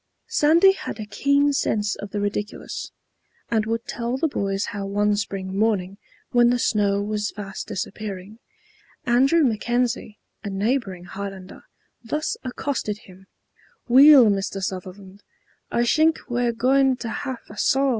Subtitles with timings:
[0.25, 2.91] Sandy had a keen sense of the ridiculous,
[3.51, 5.99] and would tell the boys how one spring morning
[6.31, 8.39] when the snow was fast disappearing,
[9.05, 11.65] Andrew McKenzie, a neighboring Highlander,
[12.03, 13.27] thus accosted him,
[13.87, 14.63] "Weel, Mr.
[14.63, 15.19] Suzzerland,
[15.69, 17.89] I shink we're goin' to have a saw."